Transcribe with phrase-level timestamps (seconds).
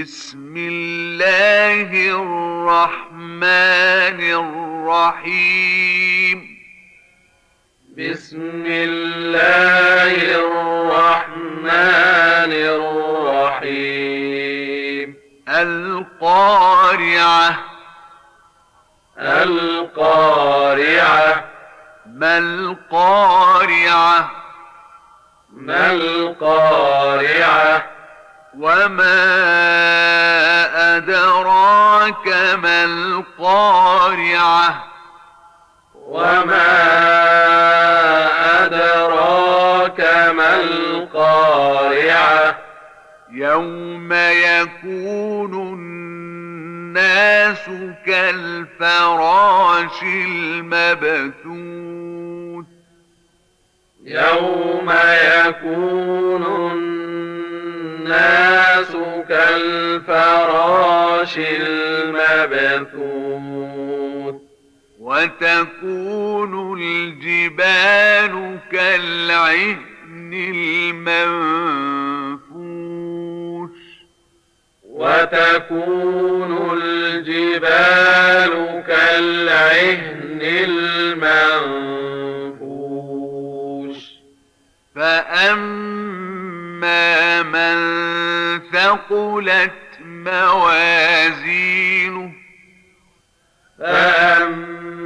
[0.00, 4.20] بسم الله الرحمن
[5.20, 6.38] الرحيم.
[7.98, 12.52] بسم الله الرحمن
[13.62, 15.16] الرحيم.
[15.48, 17.58] القارعة.
[19.18, 21.44] القارعة.
[22.06, 24.30] ما القارعة؟
[25.52, 27.93] ما القارعة؟
[28.58, 29.24] وما
[30.96, 32.28] أدراك
[32.62, 34.84] ما القارعة
[35.96, 36.74] وما
[38.64, 40.00] أدراك
[40.36, 42.58] ما القارعة
[43.30, 47.70] يوم يكون الناس
[48.06, 51.44] كالفراش المبثوث
[54.04, 54.92] يوم
[55.46, 56.42] يكون
[56.72, 57.03] الناس
[59.54, 62.94] كالفراش المبثوث
[65.00, 70.32] وتكون الجبال كالعهن
[72.44, 73.70] المنفوش
[74.90, 78.52] وتكون الجبال
[78.86, 81.94] كالعهن المنفوش
[84.94, 86.03] فأما
[87.42, 87.74] من
[88.72, 91.64] ثقلت موازينه
[93.78, 94.96] فأما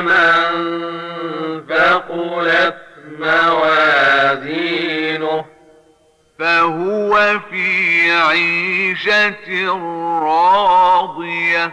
[0.00, 0.28] من
[1.68, 2.76] ثقلت
[3.18, 4.88] موازينه
[6.38, 9.68] فهو في عيشة
[10.22, 11.72] راضية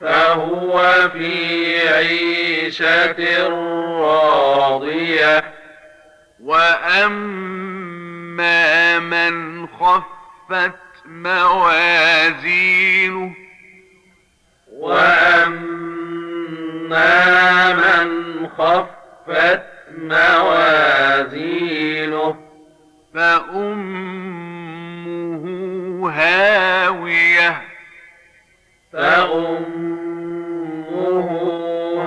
[0.00, 3.48] فهو في عيشة
[4.00, 5.44] راضية
[6.40, 8.18] وأما
[8.98, 10.72] من خفت
[11.06, 12.66] موازينه
[14.72, 15.76] وأما
[17.74, 19.62] من خفت
[19.98, 21.66] موازينه
[23.14, 24.56] فأمه
[26.10, 27.62] هاوية
[28.92, 29.96] فأمه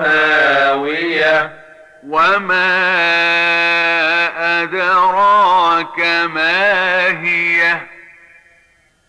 [0.05, 1.59] هاوية
[2.07, 3.78] وما
[4.63, 5.99] أدراك
[6.33, 7.77] ما هي؟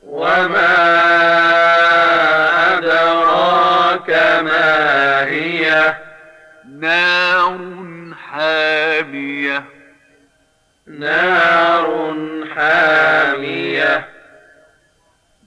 [0.02, 0.76] وما
[2.78, 4.10] أدراك
[4.42, 5.94] ما هي؟
[6.78, 7.58] نار
[8.30, 9.64] حامية.
[10.86, 11.49] نار